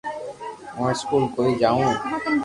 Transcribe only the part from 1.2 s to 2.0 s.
ڪوئي جاو